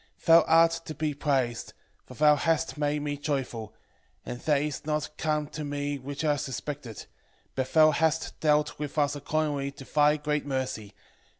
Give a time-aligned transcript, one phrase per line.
[0.21, 1.73] 8:16 Thou art to be praised,
[2.07, 3.75] for thou hast made me joyful;
[4.25, 7.05] and that is not come to me which I suspected;
[7.53, 10.95] but thou hast dealt with us according to thy great mercy.